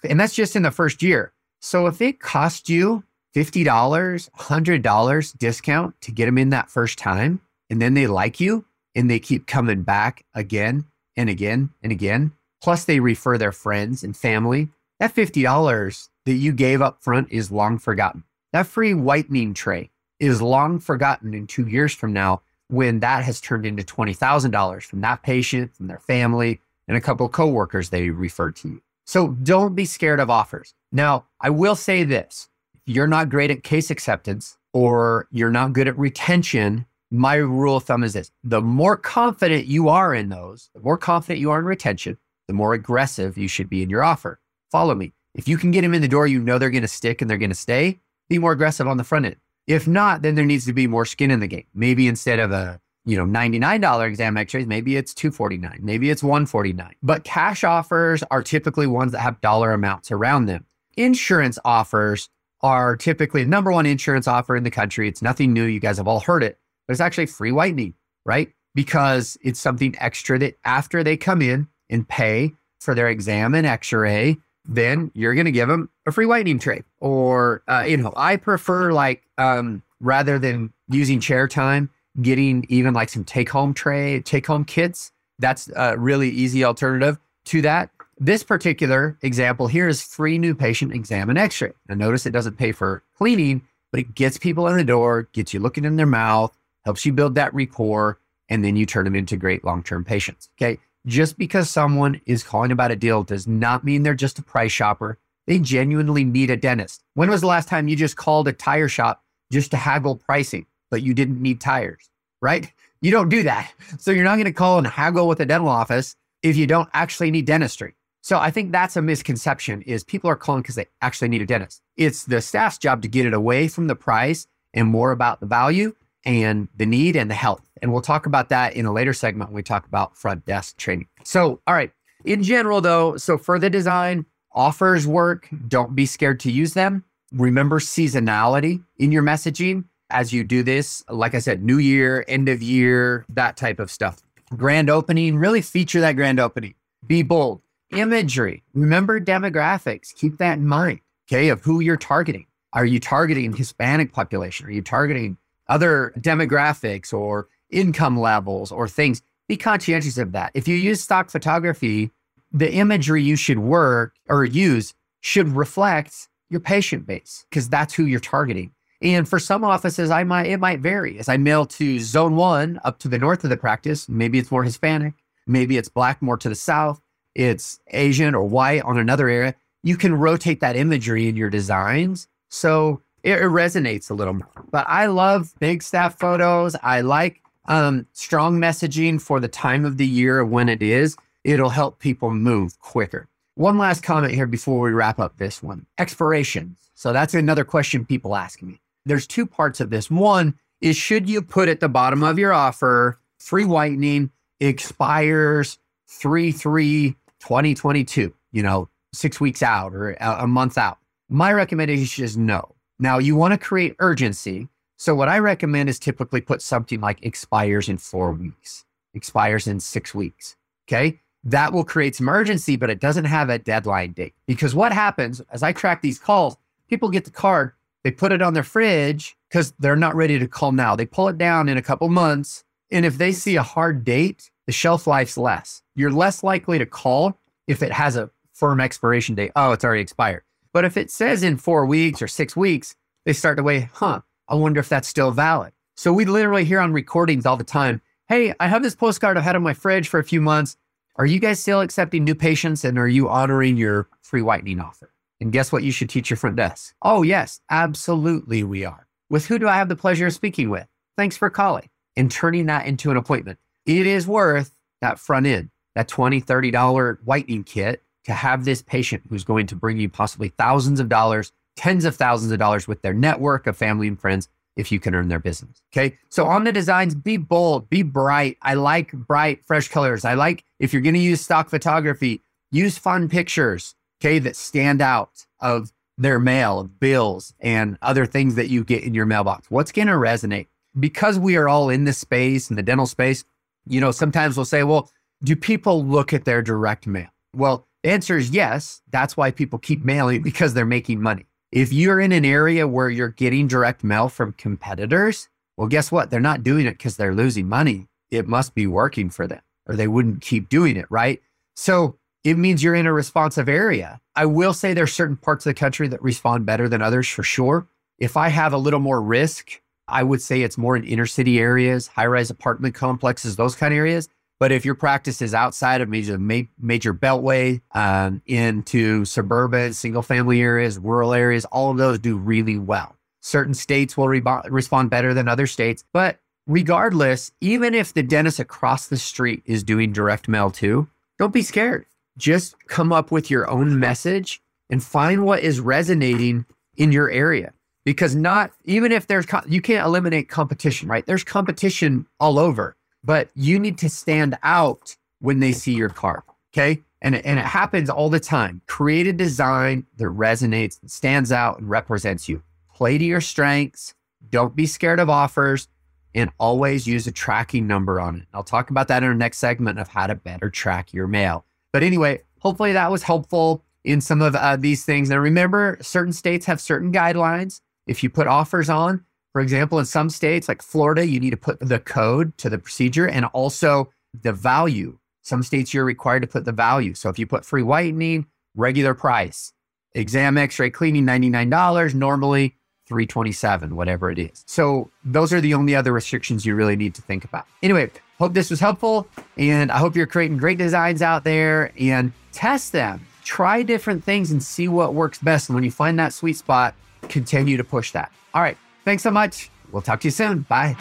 And 0.08 0.20
that's 0.20 0.36
just 0.36 0.56
in 0.56 0.64
the 0.64 0.72
first 0.72 1.02
year. 1.02 1.34
So 1.62 1.88
if 1.88 2.02
it 2.02 2.20
cost 2.20 2.70
you 2.70 3.04
$50, 3.36 3.66
$100 3.66 5.38
discount 5.38 6.02
to 6.02 6.12
get 6.12 6.26
them 6.26 6.38
in 6.38 6.50
that 6.50 6.70
first 6.70 7.00
time. 7.00 7.42
And 7.70 7.82
then 7.82 7.94
they 7.94 8.06
like 8.06 8.40
you 8.40 8.66
and 8.96 9.10
they 9.10 9.20
keep 9.20 9.48
coming 9.48 9.82
back 9.82 10.24
again 10.36 10.86
and 11.16 11.30
again 11.30 11.70
and 11.82 11.92
again. 11.92 12.34
Plus, 12.62 12.86
they 12.86 13.00
refer 13.00 13.38
their 13.38 13.52
friends 13.52 14.04
and 14.04 14.16
family. 14.16 14.70
That 15.00 15.16
$50 15.16 16.10
that 16.26 16.34
you 16.34 16.54
gave 16.54 16.82
up 16.82 17.04
front 17.04 17.28
is 17.32 17.52
long 17.52 17.78
forgotten. 17.78 18.24
That 18.54 18.68
free 18.68 18.94
whitening 18.94 19.54
tray 19.54 19.90
is 20.20 20.42
long 20.42 20.80
forgotten 20.80 21.34
in 21.34 21.48
two 21.48 21.68
years 21.68 21.94
from 21.94 22.14
now 22.14 22.42
when 22.70 23.02
that 23.02 23.24
has 23.24 23.42
turned 23.42 23.66
into 23.66 23.84
$20,000 23.84 24.84
from 24.84 25.02
that 25.02 25.24
patient, 25.24 25.76
from 25.76 25.88
their 25.88 26.00
family, 26.00 26.62
and 26.88 26.96
a 26.98 27.02
couple 27.02 27.26
of 27.26 27.32
coworkers 27.32 27.90
they 27.90 28.10
referred 28.10 28.56
to 28.58 28.70
you. 28.70 28.82
So 29.06 29.30
don't 29.30 29.76
be 29.76 29.86
scared 29.86 30.20
of 30.20 30.30
offers. 30.30 30.74
Now, 30.92 31.26
I 31.42 31.50
will 31.50 31.76
say 31.76 32.04
this 32.04 32.50
you're 32.86 33.08
not 33.08 33.30
great 33.30 33.52
at 33.52 33.64
case 33.64 33.90
acceptance 33.90 34.58
or 34.74 35.28
you're 35.32 35.52
not 35.52 35.74
good 35.74 35.88
at 35.88 35.98
retention, 35.98 36.86
my 37.14 37.36
rule 37.36 37.78
of 37.78 37.84
thumb 37.84 38.04
is 38.04 38.14
this 38.14 38.32
the 38.44 38.62
more 38.62 38.98
confident 38.98 39.66
you 39.68 39.88
are 39.88 40.14
in 40.14 40.30
those, 40.30 40.70
the 40.74 40.82
more 40.82 40.98
confident 40.98 41.40
you 41.40 41.52
are 41.52 41.60
in 41.60 41.66
retention, 41.66 42.18
the 42.48 42.54
more 42.54 42.74
aggressive 42.74 43.38
you 43.38 43.48
should 43.48 43.70
be 43.70 43.84
in 43.84 43.90
your 43.90 44.04
offer. 44.04 44.40
Follow 44.72 44.96
me. 44.96 45.14
If 45.36 45.48
you 45.48 45.58
can 45.58 45.72
get 45.72 45.82
them 45.82 45.94
in 45.94 46.02
the 46.02 46.08
door, 46.08 46.28
you 46.28 46.40
know 46.40 46.58
they're 46.58 46.70
going 46.70 46.82
to 46.82 46.88
stick 46.88 47.22
and 47.22 47.30
they're 47.30 47.38
going 47.38 47.52
to 47.52 47.56
stay, 47.56 48.00
be 48.30 48.40
more 48.40 48.52
aggressive 48.52 48.88
on 48.88 48.98
the 48.98 49.04
front 49.04 49.26
end. 49.26 49.36
If 49.68 49.88
not, 49.88 50.24
then 50.24 50.36
there 50.36 50.46
needs 50.46 50.66
to 50.66 50.74
be 50.74 50.88
more 50.88 51.06
skin 51.06 51.32
in 51.32 51.40
the 51.40 51.48
game. 51.48 51.66
Maybe 51.74 52.08
instead 52.08 52.40
of 52.40 52.52
a 52.52 52.82
you 53.06 53.18
know, 53.18 53.26
$99 53.26 54.08
exam 54.08 54.38
x-rays, 54.38 54.66
maybe 54.66 54.96
it's 54.96 55.14
249, 55.14 55.80
maybe 55.82 56.10
it's 56.10 56.24
149. 56.24 56.94
But 57.04 57.24
cash 57.24 57.64
offers 57.64 58.24
are 58.32 58.42
typically 58.42 58.88
ones 58.88 59.12
that 59.12 59.20
have 59.20 59.42
dollar 59.42 59.72
amounts 59.72 60.12
around 60.12 60.46
them. 60.46 60.66
Insurance 60.96 61.60
offers 61.66 62.30
are 62.62 62.96
typically 62.96 63.44
the 63.44 63.50
number 63.50 63.72
one 63.72 63.86
insurance 63.86 64.28
offer 64.28 64.56
in 64.56 64.64
the 64.64 64.72
country. 64.72 65.10
It's 65.10 65.22
nothing 65.22 65.52
new. 65.52 65.66
You 65.66 65.82
guys 65.82 65.98
have 65.98 66.08
all 66.08 66.22
heard 66.22 66.44
it, 66.44 66.58
but 66.88 66.94
it's 66.94 67.02
actually 67.02 67.26
free 67.26 67.52
whitening, 67.52 67.94
right? 68.26 68.52
Because 68.76 69.38
it's 69.42 69.60
something 69.60 69.96
extra 70.00 70.40
that 70.40 70.58
after 70.66 71.04
they 71.04 71.18
come 71.18 71.42
in 71.42 71.68
and 71.90 72.08
pay 72.08 72.54
for 72.80 72.96
their 72.96 73.08
exam 73.08 73.56
and 73.56 73.66
x-ray, 73.66 74.38
then 74.66 75.12
you're 75.14 75.34
going 75.34 75.46
to 75.46 75.52
give 75.52 75.68
them 75.68 75.90
a 76.06 76.12
free 76.12 76.26
whitening 76.26 76.60
tray. 76.60 76.84
Or, 77.00 77.64
uh, 77.68 77.84
you 77.88 77.98
know, 77.98 78.14
I 78.16 78.38
prefer 78.38 78.94
like, 78.94 79.24
um, 79.38 79.84
rather 80.00 80.40
than 80.40 80.74
using 80.90 81.20
chair 81.20 81.48
time, 81.48 81.90
getting 82.22 82.66
even 82.70 82.94
like 82.94 83.10
some 83.10 83.24
take 83.24 83.50
home 83.50 83.74
tray, 83.74 84.22
take 84.22 84.48
home 84.48 84.66
kits. 84.66 85.12
That's 85.40 85.70
a 85.76 85.98
really 85.98 86.30
easy 86.30 86.64
alternative 86.64 87.18
to 87.46 87.62
that. 87.64 87.90
This 88.20 88.44
particular 88.44 89.18
example 89.22 89.68
here 89.68 89.88
is 89.88 90.02
free 90.02 90.38
new 90.38 90.56
patient 90.56 90.94
exam 90.94 91.30
and 91.30 91.38
x 91.38 91.62
ray. 91.62 91.74
Now, 91.90 91.96
notice 91.96 92.26
it 92.26 92.32
doesn't 92.32 92.58
pay 92.58 92.72
for 92.72 93.04
cleaning, 93.18 93.64
but 93.92 94.02
it 94.02 94.16
gets 94.16 94.38
people 94.38 94.68
in 94.68 94.78
the 94.78 94.84
door, 94.84 95.30
gets 95.34 95.54
you 95.54 95.60
looking 95.60 95.84
in 95.84 95.96
their 95.96 96.06
mouth, 96.06 96.56
helps 96.86 97.06
you 97.06 97.14
build 97.14 97.36
that 97.36 97.54
rapport, 97.54 98.20
and 98.50 98.64
then 98.64 98.76
you 98.76 98.86
turn 98.86 99.06
them 99.06 99.16
into 99.16 99.38
great 99.38 99.64
long 99.64 99.84
term 99.84 100.04
patients. 100.04 100.50
Okay. 100.60 100.80
Just 101.06 101.38
because 101.38 101.70
someone 101.70 102.22
is 102.26 102.44
calling 102.44 102.72
about 102.72 102.92
a 102.92 102.96
deal 102.96 103.24
does 103.24 103.46
not 103.46 103.84
mean 103.84 104.04
they're 104.04 104.14
just 104.14 104.40
a 104.40 104.44
price 104.44 104.72
shopper. 104.72 105.20
They 105.48 105.60
genuinely 105.60 106.24
need 106.24 106.50
a 106.50 106.56
dentist. 106.56 107.04
When 107.16 107.30
was 107.30 107.42
the 107.42 107.48
last 107.48 107.68
time 107.68 107.90
you 107.90 107.98
just 107.98 108.16
called 108.16 108.48
a 108.48 108.54
tire 108.54 108.88
shop 108.88 109.22
just 109.52 109.72
to 109.72 109.78
haggle 109.78 110.16
pricing? 110.16 110.66
but 110.94 111.02
you 111.02 111.16
didn't 111.16 111.42
need 111.42 111.60
tires, 111.60 112.12
right? 112.40 112.72
You 113.02 113.10
don't 113.10 113.28
do 113.28 113.42
that. 113.42 113.74
So 113.98 114.12
you're 114.12 114.24
not 114.24 114.36
going 114.36 114.46
to 114.46 114.54
call 114.54 114.78
and 114.78 114.86
haggle 114.86 115.28
with 115.28 115.40
a 115.40 115.46
dental 115.48 115.68
office 115.68 116.16
if 116.44 116.56
you 116.56 116.68
don't 116.68 116.88
actually 116.94 117.32
need 117.32 117.48
dentistry. 117.48 117.96
So 118.22 118.38
I 118.38 118.52
think 118.52 118.72
that's 118.72 118.96
a 118.96 119.02
misconception 119.02 119.82
is 119.82 120.04
people 120.04 120.30
are 120.30 120.36
calling 120.36 120.62
because 120.62 120.76
they 120.76 120.86
actually 121.02 121.30
need 121.30 121.42
a 121.42 121.48
dentist. 121.48 121.82
It's 121.98 122.26
the 122.26 122.42
staff's 122.42 122.78
job 122.78 123.02
to 123.02 123.08
get 123.08 123.26
it 123.26 123.34
away 123.34 123.70
from 123.70 123.88
the 123.88 123.96
price 123.96 124.46
and 124.72 124.88
more 124.88 125.12
about 125.12 125.40
the 125.40 125.48
value 125.48 125.96
and 126.26 126.68
the 126.76 126.86
need 126.86 127.16
and 127.16 127.30
the 127.30 127.36
health. 127.36 127.70
And 127.82 127.92
we'll 127.92 128.02
talk 128.02 128.26
about 128.26 128.50
that 128.50 128.76
in 128.76 128.86
a 128.86 128.94
later 128.94 129.14
segment 129.14 129.50
when 129.50 129.56
we 129.56 129.64
talk 129.64 129.86
about 129.86 130.18
front 130.18 130.46
desk 130.46 130.78
training. 130.78 131.08
So, 131.24 131.62
all 131.68 131.74
right. 131.74 131.92
In 132.26 132.44
general, 132.44 132.80
though, 132.80 133.18
so 133.18 133.38
for 133.38 133.60
the 133.60 133.70
design, 133.70 134.26
offers 134.54 135.06
work. 135.06 135.50
Don't 135.68 135.96
be 135.96 136.06
scared 136.06 136.40
to 136.42 136.52
use 136.52 136.74
them. 136.74 137.04
Remember 137.34 137.80
seasonality 137.80 138.84
in 138.98 139.12
your 139.12 139.24
messaging 139.24 139.86
as 140.10 140.32
you 140.32 140.44
do 140.44 140.64
this. 140.64 141.04
Like 141.10 141.36
I 141.36 141.40
said, 141.40 141.64
new 141.64 141.80
year, 141.80 142.24
end 142.28 142.48
of 142.48 142.62
year, 142.62 143.26
that 143.30 143.58
type 143.58 143.80
of 143.80 143.92
stuff. 143.92 144.20
Grand 144.56 144.90
opening, 144.90 145.38
really 145.38 145.62
feature 145.62 146.00
that 146.02 146.14
grand 146.14 146.40
opening. 146.40 146.76
Be 147.06 147.24
bold. 147.24 147.62
Imagery, 147.92 148.64
remember 148.74 149.20
demographics. 149.20 150.16
Keep 150.16 150.38
that 150.38 150.58
in 150.58 150.68
mind, 150.68 151.02
okay, 151.28 151.50
of 151.50 151.62
who 151.62 151.80
you're 151.80 151.98
targeting. 151.98 152.48
Are 152.74 152.86
you 152.86 153.00
targeting 153.00 153.54
Hispanic 153.54 154.14
population? 154.14 154.66
Are 154.66 154.72
you 154.72 154.82
targeting 154.82 155.38
other 155.68 156.14
demographics 156.20 157.14
or 157.14 157.48
income 157.70 158.20
levels 158.20 158.72
or 158.72 158.88
things? 158.88 159.22
Be 159.48 159.58
conscientious 159.58 160.18
of 160.18 160.32
that. 160.32 160.52
If 160.54 160.68
you 160.68 160.76
use 160.76 161.02
stock 161.02 161.30
photography, 161.30 162.12
the 162.52 162.72
imagery 162.72 163.24
you 163.24 163.36
should 163.36 163.60
work 163.60 164.16
or 164.30 164.46
use 164.46 164.94
should 165.22 165.50
reflect 165.50 166.28
your 166.50 166.60
patient 166.60 167.06
base 167.06 167.46
because 167.50 167.68
that's 167.68 167.94
who 167.94 168.06
you're 168.06 168.20
targeting. 168.20 168.72
And 169.02 169.28
for 169.28 169.38
some 169.38 169.66
offices, 169.66 170.12
I 170.12 170.24
might 170.24 170.48
it 170.48 170.60
might 170.60 170.80
vary. 170.80 171.20
As 171.20 171.28
I 171.28 171.36
mail 171.36 171.66
to 171.66 172.00
zone 172.00 172.38
one 172.38 172.80
up 172.86 173.00
to 173.00 173.10
the 173.10 173.18
north 173.18 173.44
of 173.44 173.50
the 173.50 173.58
practice, 173.58 174.08
maybe 174.08 174.40
it's 174.40 174.52
more 174.52 174.64
Hispanic, 174.64 175.16
maybe 175.46 175.78
it's 175.78 175.90
black 175.90 176.22
more 176.22 176.38
to 176.38 176.48
the 176.48 176.56
south, 176.56 177.02
it's 177.36 177.80
Asian 177.88 178.34
or 178.34 178.44
white 178.44 178.84
on 178.84 178.98
another 178.98 179.28
area. 179.28 179.56
You 179.84 179.98
can 179.98 180.16
rotate 180.16 180.62
that 180.62 180.78
imagery 180.78 181.28
in 181.28 181.36
your 181.36 181.50
designs. 181.50 182.30
So 182.50 183.02
it, 183.24 183.40
it 183.40 183.50
resonates 183.50 184.10
a 184.10 184.14
little 184.14 184.34
more. 184.34 184.66
But 184.70 184.86
I 184.88 185.08
love 185.08 185.54
big 185.60 185.82
staff 185.82 186.20
photos. 186.20 186.76
I 186.84 187.02
like 187.02 187.42
um, 187.66 188.08
strong 188.14 188.60
messaging 188.60 189.22
for 189.22 189.40
the 189.40 189.48
time 189.48 189.86
of 189.86 189.98
the 189.98 190.08
year 190.08 190.44
when 190.46 190.70
it 190.70 190.84
is. 190.84 191.18
It'll 191.44 191.70
help 191.70 192.00
people 192.00 192.32
move 192.32 192.80
quicker. 192.80 193.28
One 193.56 193.78
last 193.78 194.02
comment 194.02 194.34
here 194.34 194.48
before 194.48 194.80
we 194.80 194.92
wrap 194.92 195.20
up 195.20 195.38
this 195.38 195.62
one 195.62 195.86
expirations. 195.98 196.78
So 196.96 197.14
that's 197.14 197.34
another 197.34 197.64
question 197.64 198.06
people 198.06 198.36
ask 198.36 198.62
me 198.62 198.80
there's 199.06 199.28
two 199.28 199.46
parts 199.46 199.80
of 199.80 199.90
this. 199.90 200.10
One 200.10 200.58
is 200.82 200.96
should 200.96 201.30
you 201.30 201.42
put 201.42 201.70
at 201.70 201.80
the 201.80 201.90
bottom 201.90 202.24
of 202.24 202.40
your 202.40 202.54
offer 202.54 203.20
free 203.40 203.66
whitening 203.66 204.32
expires 204.60 205.78
3 206.08 206.52
3 206.52 207.16
2022, 207.40 208.34
you 208.52 208.64
know, 208.64 208.90
six 209.14 209.40
weeks 209.40 209.62
out 209.62 209.94
or 209.94 210.14
a 210.20 210.48
month 210.48 210.78
out? 210.78 210.98
My 211.30 211.52
recommendation 211.52 212.24
is 212.24 212.38
no. 212.38 212.74
Now, 213.04 213.18
you 213.18 213.36
want 213.36 213.52
to 213.52 213.58
create 213.58 213.98
urgency. 214.00 214.70
So, 214.96 215.14
what 215.14 215.28
I 215.28 215.40
recommend 215.40 215.90
is 215.90 216.00
typically 216.00 216.40
put 216.40 216.62
something 216.62 217.02
like 217.02 217.22
expires 217.22 217.90
in 217.90 217.98
four 217.98 218.32
weeks, 218.32 218.86
expires 219.14 219.68
in 219.68 219.82
six 219.82 220.16
weeks. 220.16 220.56
Okay. 220.88 221.20
That 221.44 221.74
will 221.74 221.84
create 221.84 222.16
some 222.16 222.30
urgency, 222.30 222.78
but 222.78 222.90
it 222.90 223.02
doesn't 223.02 223.26
have 223.26 223.50
a 223.50 223.60
deadline 223.60 224.14
date. 224.14 224.36
Because 224.46 224.74
what 224.74 224.94
happens 224.94 225.42
as 225.52 225.62
I 225.62 225.74
track 225.74 226.02
these 226.02 226.18
calls, 226.18 226.56
people 226.88 227.10
get 227.10 227.26
the 227.26 227.32
card, 227.32 227.74
they 228.06 228.12
put 228.12 228.32
it 228.32 228.42
on 228.42 228.54
their 228.54 228.64
fridge 228.64 229.36
because 229.50 229.74
they're 229.80 229.98
not 229.98 230.16
ready 230.16 230.40
to 230.40 230.48
call 230.48 230.72
now. 230.72 230.96
They 230.96 231.06
pull 231.06 231.28
it 231.28 231.38
down 231.38 231.68
in 231.68 231.76
a 231.76 231.82
couple 231.82 232.08
months. 232.08 232.64
And 232.90 233.06
if 233.06 233.18
they 233.18 233.34
see 233.34 233.58
a 233.58 233.64
hard 233.64 234.06
date, 234.06 234.50
the 234.66 234.72
shelf 234.72 235.08
life's 235.08 235.38
less. 235.38 235.82
You're 235.94 236.10
less 236.10 236.42
likely 236.42 236.80
to 236.80 236.86
call 236.86 237.38
if 237.68 237.84
it 237.84 237.92
has 237.92 238.16
a 238.16 238.30
firm 238.54 238.80
expiration 238.80 239.36
date. 239.36 239.52
Oh, 239.58 239.74
it's 239.74 239.84
already 239.84 240.04
expired. 240.04 240.44
But 240.74 240.86
if 240.86 240.98
it 240.98 241.12
says 241.12 241.44
in 241.44 241.58
four 241.58 241.86
weeks 241.86 242.22
or 242.22 242.28
six 242.28 242.56
weeks, 242.56 242.96
they 243.26 243.34
start 243.34 243.58
to 243.58 243.64
weigh, 243.64 243.90
huh, 243.94 244.22
I 244.50 244.56
wonder 244.56 244.80
if 244.80 244.90
that's 244.90 245.08
still 245.08 245.32
valid. 245.32 245.72
So 245.96 246.12
we 246.12 246.26
literally 246.26 246.66
hear 246.66 246.80
on 246.80 246.92
recordings 246.92 247.46
all 247.46 247.56
the 247.58 247.64
time, 247.64 248.02
hey, 248.28 248.54
I 248.60 248.68
have 248.68 248.82
this 248.82 248.96
postcard 248.96 249.38
I've 249.38 249.44
had 249.44 249.56
on 249.56 249.64
my 249.64 249.76
fridge 249.76 250.08
for 250.08 250.20
a 250.20 250.24
few 250.24 250.42
months. 250.42 250.76
Are 251.16 251.28
you 251.28 251.40
guys 251.40 251.60
still 251.60 251.82
accepting 251.82 252.24
new 252.24 252.34
patients 252.34 252.84
and 252.84 252.98
are 252.98 253.08
you 253.08 253.30
honoring 253.30 253.78
your 253.78 254.10
free 254.24 254.42
whitening 254.42 254.80
offer? 254.80 255.14
And 255.40 255.52
guess 255.52 255.72
what 255.72 255.84
you 255.84 255.92
should 255.92 256.10
teach 256.10 256.30
your 256.30 256.38
front 256.38 256.56
desk? 256.56 256.96
Oh, 257.04 257.22
yes, 257.22 257.62
absolutely 257.70 258.64
we 258.64 258.84
are. 258.84 259.08
With 259.30 259.46
who 259.46 259.60
do 259.60 259.68
I 259.68 259.76
have 259.76 259.90
the 259.90 259.96
pleasure 259.96 260.26
of 260.26 260.34
speaking 260.34 260.72
with? 260.72 260.88
Thanks 261.18 261.38
for 261.38 261.50
calling 261.52 261.90
and 262.16 262.32
turning 262.32 262.66
that 262.66 262.88
into 262.88 263.12
an 263.12 263.18
appointment. 263.18 263.60
It 263.86 264.08
is 264.08 264.28
worth 264.28 264.74
that 265.02 265.20
front 265.20 265.46
end, 265.46 265.70
that 265.96 266.08
$20, 266.08 266.44
$30 266.44 267.18
whitening 267.24 267.64
kit 267.64 268.02
to 268.26 268.34
have 268.34 268.66
this 268.66 268.82
patient 268.82 269.24
who's 269.30 269.44
going 269.44 269.68
to 269.68 269.76
bring 269.76 269.98
you 269.98 270.10
possibly 270.10 270.50
thousands 270.50 271.00
of 271.00 271.10
dollars, 271.10 271.52
tens 271.76 272.06
of 272.06 272.16
thousands 272.16 272.52
of 272.52 272.60
dollars 272.60 272.88
with 272.88 273.02
their 273.02 273.14
network 273.14 273.68
of 273.68 273.78
family 273.78 274.08
and 274.08 274.20
friends 274.20 274.48
if 274.76 274.92
you 274.92 275.00
can 275.00 275.14
earn 275.14 275.28
their 275.28 275.40
business. 275.40 275.82
Okay. 275.92 276.18
So 276.30 276.48
on 276.48 276.64
the 276.64 276.72
designs, 276.72 277.14
be 277.14 277.38
bold, 277.38 277.90
be 277.90 278.02
bright. 278.02 278.58
I 278.62 278.74
like 278.74 279.12
bright, 279.12 279.64
fresh 279.66 279.88
colors. 279.88 280.26
I 280.26 280.34
like 280.34 280.64
if 280.80 280.94
you're 280.94 281.02
going 281.02 281.14
to 281.14 281.20
use 281.20 281.42
stock 281.42 281.70
photography, 281.70 282.42
use 282.72 282.98
fun 282.98 283.30
pictures 283.30 283.96
okay, 284.24 284.40
that 284.40 284.56
stand 284.56 285.02
out 285.02 285.46
of 285.60 285.92
their 286.18 286.40
mail, 286.40 286.80
of 286.80 287.00
bills 287.00 287.54
and 287.60 287.98
other 288.02 288.26
things 288.26 288.56
that 288.56 288.70
you 288.70 288.84
get 288.84 289.04
in 289.04 289.14
your 289.14 289.26
mailbox? 289.26 289.70
What's 289.70 289.92
going 289.92 290.08
to 290.08 290.14
resonate? 290.14 290.68
Because 290.98 291.40
we 291.40 291.58
are 291.58 291.68
all 291.68 291.90
in 291.90 292.04
this 292.06 292.18
space, 292.18 292.70
in 292.70 292.76
the 292.76 292.84
dental 292.84 293.08
space, 293.08 293.44
you 293.88 294.00
know, 294.00 294.12
sometimes 294.12 294.56
we'll 294.56 294.66
say, 294.66 294.84
well, 294.84 295.10
do 295.44 295.56
people 295.56 296.06
look 296.06 296.32
at 296.34 296.46
their 296.46 296.62
direct 296.62 297.08
mail? 297.08 297.28
Well, 297.56 297.88
answer 298.04 298.38
is 298.38 298.50
yes. 298.50 299.02
That's 299.12 299.38
why 299.38 299.52
people 299.52 299.80
keep 299.80 300.04
mailing 300.04 300.42
because 300.42 300.74
they're 300.74 300.86
making 300.86 301.22
money. 301.22 301.46
If 301.72 301.92
you're 301.92 302.20
in 302.20 302.32
an 302.32 302.46
area 302.46 302.88
where 302.88 303.10
you're 303.10 303.30
getting 303.30 303.68
direct 303.68 304.04
mail 304.04 304.30
from 304.30 304.54
competitors, 304.54 305.50
well, 305.78 305.88
guess 305.88 306.12
what? 306.12 306.30
They're 306.30 306.40
not 306.40 306.64
doing 306.64 306.86
it 306.86 306.98
because 306.98 307.18
they're 307.18 307.34
losing 307.34 307.68
money. 307.68 308.08
It 308.30 308.48
must 308.48 308.76
be 308.76 308.88
working 308.88 309.30
for 309.30 309.48
them 309.48 309.62
or 309.88 309.96
they 309.96 310.08
wouldn't 310.08 310.42
keep 310.42 310.70
doing 310.70 310.98
it, 310.98 311.06
right? 311.10 311.42
So 311.76 312.18
it 312.44 312.58
means 312.58 312.84
you're 312.84 312.96
in 312.96 313.08
a 313.08 313.14
responsive 313.14 313.70
area. 313.70 314.22
I 314.36 314.46
will 314.46 314.74
say 314.74 314.94
there's 314.94 315.14
certain 315.14 315.38
parts 315.38 315.66
of 315.66 315.72
the 315.72 315.80
country 315.80 316.08
that 316.10 316.22
respond 316.22 316.66
better 316.66 316.90
than 316.90 317.02
others 317.02 317.28
for 317.28 317.44
sure. 317.44 317.88
If 318.20 318.38
I 318.38 318.50
have 318.50 318.74
a 318.74 318.78
little 318.78 319.00
more 319.00 319.22
risk, 319.22 319.82
I 320.08 320.24
would 320.24 320.42
say 320.42 320.62
it's 320.62 320.78
more 320.78 320.96
in 320.96 321.04
inner 321.04 321.26
city 321.26 321.60
areas, 321.60 322.08
high 322.08 322.26
rise 322.26 322.50
apartment 322.50 322.96
complexes, 322.96 323.56
those 323.56 323.76
kind 323.76 323.94
of 323.94 323.98
areas. 323.98 324.30
But 324.60 324.72
if 324.72 324.86
your 324.86 324.96
practice 324.96 325.42
is 325.42 325.54
outside 325.54 326.02
of 326.02 326.10
major, 326.10 326.38
major 326.38 327.14
beltway, 327.14 327.82
um, 327.92 328.42
into 328.46 329.26
suburban, 329.26 329.94
single 329.94 330.22
family 330.22 330.62
areas, 330.62 330.98
rural 331.00 331.34
areas, 331.34 331.66
all 331.66 331.92
of 331.92 331.98
those 331.98 332.20
do 332.20 332.38
really 332.38 332.78
well. 332.78 333.16
Certain 333.42 333.74
states 333.74 334.16
will 334.16 334.28
re- 334.28 334.42
respond 334.70 335.10
better 335.10 335.34
than 335.34 335.48
other 335.48 335.68
states. 335.68 336.06
But 336.14 336.40
regardless, 336.66 337.52
even 337.60 337.94
if 337.94 338.14
the 338.14 338.24
dentist 338.24 338.60
across 338.60 339.08
the 339.08 339.18
street 339.18 339.64
is 339.66 339.84
doing 339.84 340.14
direct 340.14 340.48
mail 340.48 340.72
too, 340.72 341.10
don't 341.38 341.54
be 341.54 341.62
scared 341.62 342.06
just 342.38 342.76
come 342.88 343.12
up 343.12 343.32
with 343.32 343.50
your 343.52 343.70
own 343.70 344.00
message 344.00 344.62
and 344.90 345.04
find 345.04 345.46
what 345.46 345.62
is 345.62 345.80
resonating 345.80 346.66
in 346.96 347.12
your 347.12 347.30
area. 347.30 347.74
because 348.06 348.36
not 348.36 348.72
even 348.84 349.14
if 349.14 349.28
there's 349.28 349.46
you 349.66 349.82
can't 349.82 350.06
eliminate 350.06 350.50
competition, 350.50 351.08
right? 351.08 351.26
There's 351.26 351.44
competition 351.46 352.28
all 352.38 352.60
over, 352.60 352.96
but 353.24 353.50
you 353.56 353.80
need 353.80 353.98
to 354.00 354.10
stand 354.10 354.58
out 354.64 355.16
when 355.40 355.60
they 355.60 355.72
see 355.72 355.94
your 355.94 356.10
car. 356.10 356.44
Okay. 356.74 357.02
And 357.22 357.36
it, 357.36 357.46
and 357.46 357.60
it 357.60 357.66
happens 357.66 358.10
all 358.10 358.30
the 358.30 358.40
time. 358.40 358.82
Create 358.88 359.28
a 359.28 359.34
design 359.34 360.06
that 360.18 360.26
resonates, 360.26 361.00
that 361.00 361.12
stands 361.12 361.52
out, 361.52 361.80
and 361.80 361.90
represents 361.90 362.50
you. 362.50 362.64
Play 362.94 363.18
to 363.18 363.24
your 363.24 363.42
strengths. 363.42 364.14
Don't 364.50 364.76
be 364.76 364.86
scared 364.86 365.20
of 365.20 365.30
offers 365.30 365.88
and 366.36 366.50
always 366.60 367.08
use 367.08 367.28
a 367.28 367.32
tracking 367.32 367.88
number 367.88 368.20
on 368.20 368.38
it. 368.38 368.48
I'll 368.54 368.64
talk 368.64 368.90
about 368.90 369.08
that 369.08 369.24
in 369.24 369.30
our 369.30 369.36
next 369.36 369.60
segment 369.60 370.00
of 370.00 370.10
how 370.10 370.28
to 370.28 370.36
better 370.36 370.70
track 370.70 371.14
your 371.14 371.28
mail. 371.28 371.66
But 371.92 372.04
anyway, 372.04 372.42
hopefully 372.60 372.92
that 372.94 373.12
was 373.12 373.24
helpful 373.24 373.84
in 374.04 374.20
some 374.20 374.42
of 374.42 374.56
uh, 374.56 374.76
these 374.76 375.06
things. 375.06 375.30
And 375.30 375.42
remember, 375.42 375.98
certain 376.02 376.34
states 376.34 376.66
have 376.66 376.82
certain 376.82 377.12
guidelines. 377.12 377.80
If 378.08 378.24
you 378.24 378.30
put 378.30 378.48
offers 378.48 378.90
on, 378.90 379.24
for 379.54 379.62
example, 379.62 380.00
in 380.00 380.06
some 380.06 380.30
states 380.30 380.68
like 380.68 380.82
Florida, 380.82 381.26
you 381.26 381.40
need 381.40 381.52
to 381.52 381.58
put 381.58 381.80
the 381.80 382.00
code 382.00 382.58
to 382.58 382.70
the 382.70 382.78
procedure 382.78 383.28
and 383.28 383.46
also 383.46 384.12
the 384.42 384.52
value 384.52 385.18
some 385.44 385.62
states 385.62 385.94
you're 385.94 386.06
required 386.06 386.42
to 386.42 386.48
put 386.48 386.66
the 386.66 386.72
value. 386.72 387.14
So 387.14 387.30
if 387.30 387.38
you 387.38 387.46
put 387.46 387.66
free 387.66 387.84
whitening, 387.84 388.48
regular 388.76 389.14
price, 389.14 389.74
exam 390.14 390.58
x-ray 390.58 390.90
cleaning 390.90 391.26
$99, 391.26 392.14
normally 392.16 392.78
327, 393.08 393.96
whatever 393.96 394.32
it 394.32 394.40
is. 394.40 394.64
So 394.66 395.12
those 395.26 395.52
are 395.52 395.60
the 395.60 395.74
only 395.74 395.96
other 395.96 396.14
restrictions 396.14 396.66
you 396.66 396.76
really 396.76 396.96
need 396.96 397.14
to 397.16 397.22
think 397.22 397.44
about. 397.44 397.66
Anyway, 397.84 398.10
hope 398.40 398.54
this 398.54 398.70
was 398.70 398.80
helpful 398.80 399.28
and 399.58 399.92
I 399.92 399.98
hope 399.98 400.16
you're 400.16 400.26
creating 400.26 400.58
great 400.58 400.78
designs 400.78 401.22
out 401.22 401.44
there 401.44 401.92
and 402.00 402.32
test 402.54 402.94
them. 402.94 403.28
Try 403.44 403.84
different 403.84 404.24
things 404.24 404.52
and 404.52 404.64
see 404.64 404.88
what 404.88 405.14
works 405.14 405.40
best. 405.40 405.68
And 405.68 405.76
when 405.76 405.84
you 405.84 405.92
find 405.92 406.18
that 406.20 406.32
sweet 406.32 406.56
spot, 406.56 406.96
continue 407.24 407.76
to 407.76 407.84
push 407.84 408.12
that. 408.12 408.32
All 408.54 408.62
right. 408.62 408.78
Thanks 409.06 409.24
so 409.24 409.32
much. 409.32 409.70
We'll 409.92 410.02
talk 410.02 410.22
to 410.22 410.28
you 410.28 410.32
soon. 410.32 410.62
Bye. 410.62 410.96